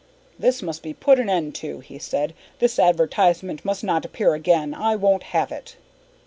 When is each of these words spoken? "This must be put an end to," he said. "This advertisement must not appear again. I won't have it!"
"This 0.39 0.63
must 0.63 0.81
be 0.81 0.95
put 0.95 1.19
an 1.19 1.29
end 1.29 1.53
to," 1.61 1.79
he 1.79 1.99
said. 1.99 2.33
"This 2.57 2.79
advertisement 2.79 3.63
must 3.63 3.83
not 3.83 4.03
appear 4.03 4.33
again. 4.33 4.73
I 4.73 4.95
won't 4.95 5.21
have 5.29 5.51
it!" 5.51 5.75